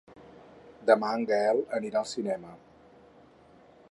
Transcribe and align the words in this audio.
Demà 0.89 1.11
en 1.17 1.25
Gaël 1.33 1.61
anirà 1.79 2.01
al 2.01 2.09
cinema. 2.15 2.57